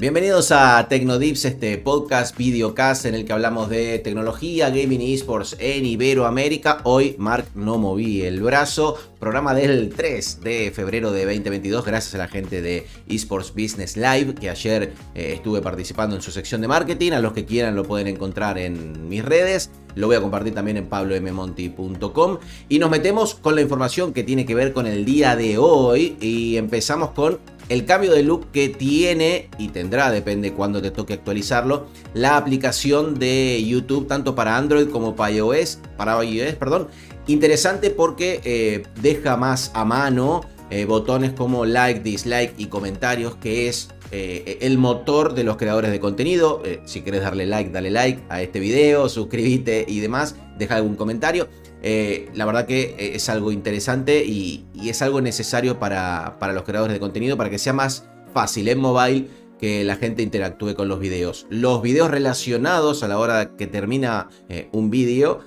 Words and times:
Bienvenidos 0.00 0.50
a 0.50 0.88
Tecnodips, 0.88 1.44
este 1.44 1.76
podcast, 1.76 2.34
videocast 2.38 3.04
en 3.04 3.14
el 3.14 3.26
que 3.26 3.34
hablamos 3.34 3.68
de 3.68 3.98
tecnología, 3.98 4.70
gaming 4.70 5.02
y 5.02 5.12
esports 5.12 5.56
en 5.58 5.84
Iberoamérica. 5.84 6.80
Hoy, 6.84 7.16
Mark, 7.18 7.48
no 7.54 7.76
moví 7.76 8.22
el 8.22 8.40
brazo. 8.40 8.96
Programa 9.18 9.52
del 9.52 9.90
3 9.90 10.40
de 10.40 10.72
febrero 10.74 11.12
de 11.12 11.26
2022, 11.26 11.84
gracias 11.84 12.14
a 12.14 12.18
la 12.18 12.28
gente 12.28 12.62
de 12.62 12.86
Esports 13.10 13.52
Business 13.52 13.98
Live, 13.98 14.36
que 14.36 14.48
ayer 14.48 14.94
eh, 15.14 15.34
estuve 15.34 15.60
participando 15.60 16.16
en 16.16 16.22
su 16.22 16.30
sección 16.30 16.62
de 16.62 16.68
marketing. 16.68 17.12
A 17.12 17.20
los 17.20 17.34
que 17.34 17.44
quieran 17.44 17.76
lo 17.76 17.84
pueden 17.84 18.06
encontrar 18.06 18.56
en 18.56 19.06
mis 19.06 19.22
redes. 19.22 19.70
Lo 19.96 20.06
voy 20.06 20.16
a 20.16 20.22
compartir 20.22 20.54
también 20.54 20.78
en 20.78 20.86
pablommonti.com. 20.88 22.38
Y 22.70 22.78
nos 22.78 22.90
metemos 22.90 23.34
con 23.34 23.54
la 23.54 23.60
información 23.60 24.14
que 24.14 24.22
tiene 24.22 24.46
que 24.46 24.54
ver 24.54 24.72
con 24.72 24.86
el 24.86 25.04
día 25.04 25.36
de 25.36 25.58
hoy. 25.58 26.16
Y 26.22 26.56
empezamos 26.56 27.10
con 27.10 27.38
el 27.70 27.84
cambio 27.84 28.12
de 28.12 28.24
look 28.24 28.50
que 28.50 28.68
tiene 28.68 29.48
y 29.56 29.68
tendrá, 29.68 30.10
depende 30.10 30.52
cuando 30.52 30.82
te 30.82 30.90
toque 30.90 31.14
actualizarlo, 31.14 31.86
la 32.14 32.36
aplicación 32.36 33.18
de 33.18 33.64
YouTube 33.64 34.08
tanto 34.08 34.34
para 34.34 34.56
Android 34.56 34.88
como 34.88 35.14
para 35.14 35.32
iOS, 35.32 35.78
para 35.96 36.22
iOS, 36.22 36.56
perdón. 36.56 36.88
Interesante 37.28 37.90
porque 37.90 38.40
eh, 38.44 38.82
deja 39.00 39.36
más 39.36 39.70
a 39.72 39.84
mano 39.84 40.40
eh, 40.70 40.84
botones 40.84 41.32
como 41.32 41.64
like, 41.64 42.00
dislike 42.00 42.54
y 42.58 42.66
comentarios, 42.66 43.36
que 43.36 43.68
es 43.68 43.88
eh, 44.10 44.58
el 44.60 44.78
motor 44.78 45.34
de 45.34 45.44
los 45.44 45.56
creadores 45.56 45.90
de 45.90 46.00
contenido. 46.00 46.62
si 46.84 47.02
quieres 47.02 47.22
darle 47.22 47.46
like, 47.46 47.70
dale 47.70 47.90
like 47.90 48.22
a 48.28 48.42
este 48.42 48.60
video, 48.60 49.08
suscríbete 49.08 49.84
y 49.88 50.00
demás, 50.00 50.36
deja 50.58 50.76
algún 50.76 50.96
comentario. 50.96 51.48
Eh, 51.82 52.28
la 52.34 52.44
verdad 52.44 52.66
que 52.66 52.94
eh, 52.98 53.12
es 53.14 53.28
algo 53.28 53.52
interesante 53.52 54.24
y, 54.24 54.66
es 54.84 55.02
algo 55.02 55.20
necesario 55.20 55.78
para, 55.78 56.36
los 56.52 56.64
creadores 56.64 56.94
de 56.94 57.00
contenido 57.00 57.36
para 57.36 57.50
que 57.50 57.58
sea 57.58 57.72
más 57.72 58.06
fácil 58.32 58.68
en 58.68 58.80
mobile 58.80 59.28
que 59.58 59.84
la 59.84 59.96
gente 59.96 60.22
interactúe 60.22 60.74
con 60.74 60.88
los 60.88 61.00
videos. 61.00 61.46
Los 61.50 61.82
videos 61.82 62.10
relacionados 62.10 63.02
a 63.02 63.08
la 63.08 63.18
hora 63.18 63.56
que 63.56 63.66
termina 63.66 64.28
eh, 64.48 64.68
un 64.72 64.90
vídeo 64.90 65.40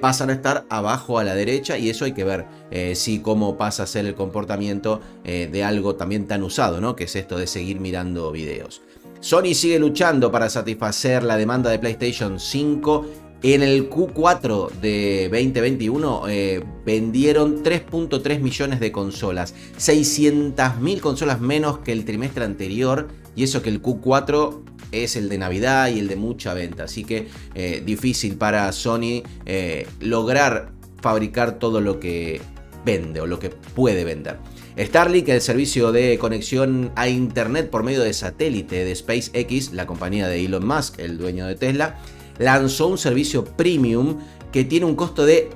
pasan 0.00 0.30
a 0.30 0.34
estar 0.34 0.66
abajo 0.68 1.18
a 1.18 1.24
la 1.24 1.34
derecha 1.34 1.78
y 1.78 1.90
eso 1.90 2.04
hay 2.04 2.12
que 2.12 2.24
ver 2.24 2.46
si 2.94 3.20
cómo 3.20 3.56
pasa 3.56 3.84
a 3.84 3.86
ser 3.86 4.06
el 4.06 4.14
comportamiento 4.14 5.00
de 5.24 5.64
algo 5.64 5.94
también 5.94 6.26
tan 6.26 6.42
usado, 6.42 6.80
¿no? 6.80 6.96
Que 6.96 7.04
es 7.04 7.16
esto 7.16 7.38
de 7.38 7.46
seguir 7.46 7.80
mirando 7.80 8.30
videos. 8.32 8.82
Sony 9.20 9.54
sigue 9.54 9.78
luchando 9.78 10.32
para 10.32 10.48
satisfacer 10.48 11.22
la 11.22 11.36
demanda 11.36 11.70
de 11.70 11.78
PlayStation 11.78 12.40
5 12.40 13.06
en 13.42 13.62
el 13.62 13.88
Q4 13.88 14.70
de 14.80 15.28
2021 15.30 16.28
eh, 16.28 16.62
vendieron 16.84 17.62
3.3 17.62 18.40
millones 18.40 18.80
de 18.80 18.92
consolas, 18.92 19.54
600.000 19.78 21.00
consolas 21.00 21.40
menos 21.40 21.78
que 21.78 21.92
el 21.92 22.04
trimestre 22.04 22.44
anterior 22.44 23.08
y 23.34 23.44
eso 23.44 23.62
que 23.62 23.70
el 23.70 23.80
Q4 23.80 24.60
es 24.92 25.16
el 25.16 25.28
de 25.28 25.38
Navidad 25.38 25.88
y 25.88 26.00
el 26.00 26.08
de 26.08 26.16
mucha 26.16 26.52
venta, 26.52 26.84
así 26.84 27.04
que 27.04 27.28
eh, 27.54 27.82
difícil 27.84 28.36
para 28.36 28.70
Sony 28.72 29.22
eh, 29.46 29.86
lograr 30.00 30.72
fabricar 31.00 31.58
todo 31.58 31.80
lo 31.80 31.98
que 31.98 32.40
vende 32.84 33.20
o 33.20 33.26
lo 33.26 33.38
que 33.38 33.50
puede 33.50 34.04
vender. 34.04 34.38
Starlink, 34.78 35.28
el 35.28 35.40
servicio 35.40 35.92
de 35.92 36.18
conexión 36.18 36.92
a 36.96 37.08
Internet 37.08 37.70
por 37.70 37.82
medio 37.82 38.02
de 38.02 38.12
satélite 38.12 38.84
de 38.84 38.94
SpaceX, 38.94 39.72
la 39.72 39.86
compañía 39.86 40.28
de 40.28 40.44
Elon 40.44 40.66
Musk, 40.66 40.98
el 40.98 41.18
dueño 41.18 41.46
de 41.46 41.54
Tesla, 41.54 41.98
lanzó 42.40 42.88
un 42.88 42.98
servicio 42.98 43.44
premium 43.44 44.16
que 44.50 44.64
tiene 44.64 44.86
un 44.86 44.96
costo 44.96 45.24
de 45.24 45.50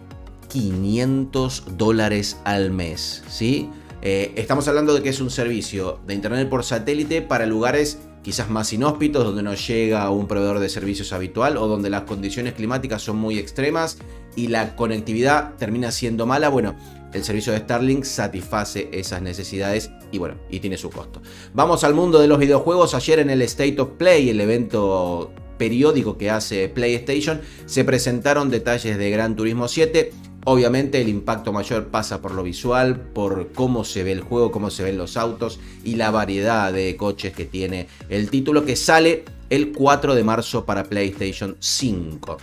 500 0.48 1.64
dólares 1.76 2.36
al 2.44 2.70
mes. 2.70 3.24
¿sí? 3.28 3.70
Eh, 4.02 4.32
estamos 4.36 4.68
hablando 4.68 4.94
de 4.94 5.02
que 5.02 5.08
es 5.08 5.20
un 5.20 5.30
servicio 5.30 5.98
de 6.06 6.14
internet 6.14 6.48
por 6.48 6.62
satélite 6.62 7.22
para 7.22 7.46
lugares 7.46 7.98
quizás 8.22 8.50
más 8.50 8.72
inhóspitos, 8.72 9.24
donde 9.24 9.42
no 9.42 9.54
llega 9.54 10.08
un 10.10 10.28
proveedor 10.28 10.58
de 10.58 10.68
servicios 10.68 11.12
habitual 11.12 11.56
o 11.56 11.66
donde 11.66 11.90
las 11.90 12.02
condiciones 12.02 12.52
climáticas 12.52 13.02
son 13.02 13.16
muy 13.16 13.38
extremas 13.38 13.98
y 14.36 14.48
la 14.48 14.76
conectividad 14.76 15.54
termina 15.54 15.90
siendo 15.90 16.26
mala. 16.26 16.48
Bueno, 16.50 16.74
el 17.14 17.24
servicio 17.24 17.52
de 17.52 17.60
Starlink 17.60 18.04
satisface 18.04 18.90
esas 18.92 19.22
necesidades 19.22 19.90
y 20.12 20.18
bueno, 20.18 20.36
y 20.50 20.60
tiene 20.60 20.76
su 20.76 20.90
costo. 20.90 21.22
Vamos 21.54 21.82
al 21.84 21.94
mundo 21.94 22.18
de 22.18 22.28
los 22.28 22.38
videojuegos. 22.38 22.94
Ayer 22.94 23.20
en 23.20 23.30
el 23.30 23.42
State 23.42 23.80
of 23.80 23.90
Play, 23.98 24.30
el 24.30 24.40
evento 24.40 25.32
periódico 25.58 26.18
que 26.18 26.30
hace 26.30 26.68
PlayStation, 26.68 27.40
se 27.66 27.84
presentaron 27.84 28.50
detalles 28.50 28.98
de 28.98 29.10
Gran 29.10 29.36
Turismo 29.36 29.68
7. 29.68 30.12
Obviamente 30.46 31.00
el 31.00 31.08
impacto 31.08 31.52
mayor 31.52 31.86
pasa 31.86 32.20
por 32.20 32.32
lo 32.32 32.42
visual, 32.42 33.00
por 33.14 33.52
cómo 33.52 33.84
se 33.84 34.02
ve 34.02 34.12
el 34.12 34.20
juego, 34.20 34.50
cómo 34.50 34.70
se 34.70 34.82
ven 34.82 34.98
los 34.98 35.16
autos 35.16 35.58
y 35.84 35.96
la 35.96 36.10
variedad 36.10 36.72
de 36.72 36.96
coches 36.96 37.32
que 37.32 37.46
tiene 37.46 37.88
el 38.10 38.28
título 38.28 38.64
que 38.64 38.76
sale 38.76 39.24
el 39.48 39.72
4 39.72 40.14
de 40.14 40.24
marzo 40.24 40.66
para 40.66 40.84
PlayStation 40.84 41.56
5. 41.58 42.36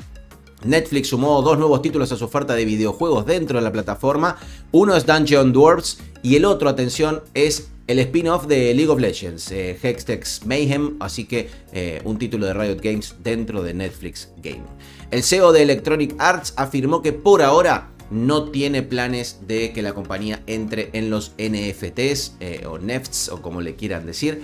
Netflix 0.64 1.10
sumó 1.10 1.42
dos 1.42 1.58
nuevos 1.58 1.82
títulos 1.82 2.12
a 2.12 2.18
su 2.18 2.26
oferta 2.26 2.54
de 2.54 2.66
videojuegos 2.66 3.26
dentro 3.26 3.58
de 3.60 3.64
la 3.64 3.72
plataforma. 3.72 4.38
Uno 4.72 4.96
es 4.96 5.06
Dungeon 5.06 5.52
Dwarfs 5.54 6.00
y 6.22 6.36
el 6.36 6.46
otro, 6.46 6.70
atención, 6.70 7.22
es 7.34 7.70
el 7.92 8.00
spin-off 8.00 8.48
de 8.48 8.74
League 8.74 8.90
of 8.90 9.02
Legends, 9.02 9.52
eh, 9.52 9.78
Hextex 9.82 10.46
Mayhem, 10.46 10.96
así 11.02 11.26
que 11.26 11.50
eh, 11.74 12.02
un 12.06 12.18
título 12.18 12.46
de 12.46 12.54
Riot 12.54 12.78
Games 12.82 13.16
dentro 13.22 13.62
de 13.64 13.74
Netflix 13.74 14.30
Game. 14.38 14.64
El 15.12 15.24
CEO 15.24 15.52
de 15.52 15.62
Electronic 15.62 16.16
Arts 16.18 16.54
afirmó 16.56 17.02
que 17.02 17.12
por 17.12 17.42
ahora 17.42 17.90
no 18.10 18.50
tiene 18.50 18.82
planes 18.82 19.40
de 19.46 19.74
que 19.74 19.82
la 19.82 19.94
compañía 19.94 20.42
entre 20.48 20.90
en 20.94 21.10
los 21.10 21.34
NFTs 21.38 22.38
eh, 22.40 22.66
o 22.66 22.78
NEFTs 22.78 23.28
o 23.28 23.42
como 23.42 23.60
le 23.60 23.76
quieran 23.76 24.06
decir, 24.06 24.42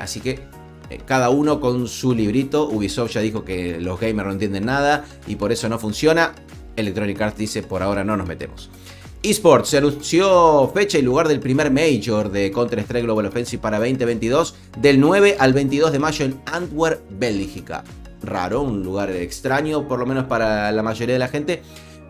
así 0.00 0.20
que 0.20 0.38
cada 1.04 1.28
uno 1.28 1.60
con 1.60 1.86
su 1.88 2.14
librito. 2.14 2.68
Ubisoft 2.68 3.12
ya 3.12 3.20
dijo 3.20 3.44
que 3.44 3.78
los 3.80 4.00
gamers 4.00 4.26
no 4.26 4.32
entienden 4.32 4.64
nada 4.64 5.04
y 5.26 5.36
por 5.36 5.52
eso 5.52 5.68
no 5.68 5.78
funciona. 5.78 6.34
Electronic 6.76 7.20
Arts 7.20 7.36
dice 7.36 7.62
por 7.62 7.82
ahora 7.82 8.04
no 8.04 8.16
nos 8.16 8.26
metemos. 8.26 8.70
Esports 9.30 9.70
se 9.70 9.78
anunció 9.78 10.70
fecha 10.72 10.98
y 10.98 11.02
lugar 11.02 11.26
del 11.26 11.40
primer 11.40 11.72
Major 11.72 12.30
de 12.30 12.52
Counter-Strike 12.52 13.02
Global 13.02 13.26
Offensive 13.26 13.60
para 13.60 13.78
2022 13.78 14.54
del 14.78 15.00
9 15.00 15.36
al 15.40 15.52
22 15.52 15.90
de 15.90 15.98
mayo 15.98 16.24
en 16.24 16.40
Antwerp, 16.46 17.00
Bélgica. 17.10 17.82
Raro, 18.22 18.62
un 18.62 18.84
lugar 18.84 19.10
extraño, 19.10 19.88
por 19.88 19.98
lo 19.98 20.06
menos 20.06 20.26
para 20.26 20.70
la 20.70 20.82
mayoría 20.84 21.14
de 21.14 21.18
la 21.18 21.26
gente. 21.26 21.60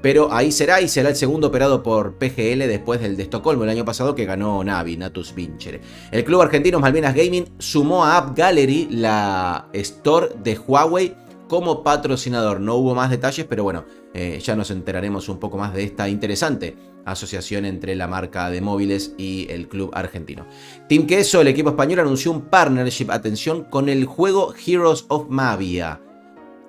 Pero 0.03 0.31
ahí 0.31 0.53
será 0.53 0.83
y 0.83 0.89
será 0.89 1.09
el 1.09 1.17
segundo 1.17 1.47
operado 1.47 1.83
por 1.83 2.19
PGL 2.19 2.59
después 2.69 3.01
del 3.01 3.17
de 3.17 3.23
Estocolmo 3.23 3.65
el 3.65 3.71
año 3.71 3.87
pasado 3.87 4.15
que 4.15 4.27
ganó 4.27 4.63
Navi, 4.63 4.99
Natus 4.99 5.35
Vincere. 5.35 5.81
El 6.11 6.23
club 6.23 6.43
argentino 6.43 6.81
Malvinas 6.81 7.15
Gaming 7.15 7.47
sumó 7.59 8.05
a 8.05 8.19
App 8.19 8.37
Gallery, 8.37 8.89
la 8.91 9.69
store 9.73 10.29
de 10.43 10.59
Huawei, 10.59 11.15
como 11.49 11.83
patrocinador. 11.83 12.61
No 12.61 12.77
hubo 12.77 12.95
más 12.95 13.11
detalles, 13.11 13.47
pero 13.49 13.65
bueno, 13.65 13.85
eh, 14.15 14.41
ya 14.43 14.57
nos 14.57 14.71
enteraremos 14.71 15.29
un 15.29 15.39
poco 15.39 15.59
más 15.59 15.75
de 15.75 15.85
esta 15.85 16.09
interesante 16.09 16.77
asociación 17.05 17.65
entre 17.65 17.95
la 17.95 18.09
marca 18.09 18.51
de 18.51 18.61
móviles 18.61 19.15
y 19.17 19.47
el 19.51 19.69
club 19.69 19.91
argentino. 19.95 20.47
Team 20.89 21.07
Queso, 21.07 21.41
el 21.41 21.49
equipo 21.49 21.71
español, 21.71 22.01
anunció 22.01 22.33
un 22.33 22.43
partnership, 22.43 23.11
atención, 23.11 23.65
con 23.65 23.89
el 23.89 24.05
juego 24.07 24.53
Heroes 24.67 25.05
of 25.09 25.27
Mavia. 25.29 26.01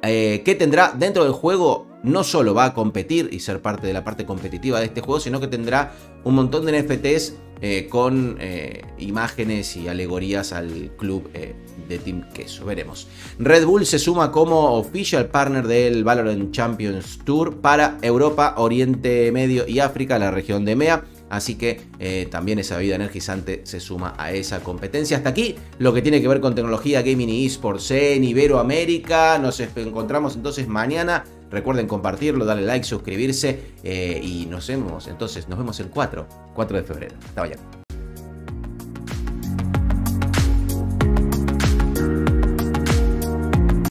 Eh, 0.04 0.44
que 0.46 0.54
tendrá 0.54 0.94
dentro 0.96 1.24
del 1.24 1.34
juego 1.34 1.88
no 2.07 2.23
solo 2.23 2.53
va 2.53 2.66
a 2.66 2.73
competir 2.73 3.29
y 3.31 3.40
ser 3.40 3.62
parte 3.62 3.88
de 3.88 3.94
la 3.94 4.03
parte 4.03 4.25
competitiva 4.25 4.79
de 4.79 4.85
este 4.85 5.01
juego, 5.01 5.19
sino 5.19 5.40
que 5.40 5.47
tendrá 5.47 5.94
un 6.23 6.35
montón 6.35 6.66
de 6.66 6.81
NFTs 6.81 7.34
eh, 7.59 7.88
con 7.90 8.38
eh, 8.40 8.84
imágenes 9.00 9.75
y 9.78 9.88
alegorías 9.88 10.53
al 10.53 10.91
club 10.96 11.28
eh, 11.34 11.56
de 11.90 11.97
Team 11.97 12.29
Queso. 12.31 12.66
Veremos. 12.66 13.07
Red 13.40 13.66
Bull 13.66 13.84
se 13.88 13.97
suma 13.97 14.31
como 14.31 14.75
official 14.78 15.25
partner 15.29 15.66
del 15.66 16.03
Valorant 16.03 16.51
Champions 16.51 17.17
Tour 17.25 17.57
para 17.59 17.97
Europa, 18.03 18.53
Oriente 18.57 19.31
Medio 19.31 19.67
y 19.67 19.79
África, 19.79 20.19
la 20.19 20.29
región 20.29 20.66
de 20.66 20.73
EMEA. 20.73 21.03
Así 21.29 21.55
que 21.55 21.82
también 22.32 22.58
esa 22.58 22.78
vida 22.78 22.96
energizante 22.96 23.59
se 23.66 23.82
suma 23.82 24.14
a 24.17 24.32
esa 24.32 24.61
competencia. 24.61 25.17
Hasta 25.17 25.28
aquí 25.28 25.55
lo 25.78 25.93
que 25.93 26.02
tiene 26.02 26.22
que 26.22 26.28
ver 26.29 26.40
con 26.40 26.55
tecnología, 26.55 27.02
gaming 27.02 27.28
y 27.28 27.46
esports 27.46 27.91
en 27.91 28.23
Iberoamérica. 28.23 29.37
Nos 29.37 29.59
encontramos 29.59 30.37
entonces 30.37 30.70
mañana 30.70 31.26
Recuerden 31.49 31.88
compartirlo, 31.88 32.46
darle 32.46 32.66
like, 32.66 32.85
suscribirse 32.85 33.73
eh, 33.84 34.20
y 34.22 34.46
nos 34.47 34.67
vemos. 34.67 35.08
Entonces, 35.08 35.47
nos 35.47 35.58
vemos 35.58 35.79
el 35.79 35.90
4, 35.90 36.28
4 36.53 36.78
de 36.78 36.84
febrero. 36.84 37.16
Hasta 37.26 37.41
mañana. 37.41 37.77